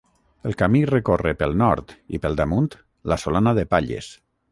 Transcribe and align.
El 0.51 0.55
camí 0.59 0.79
recorre 0.89 1.33
pel 1.41 1.53
nord, 1.63 1.93
i 2.19 2.21
pel 2.23 2.39
damunt, 2.39 2.71
la 3.13 3.19
Solana 3.25 3.55
de 3.59 3.67
Palles. 3.75 4.09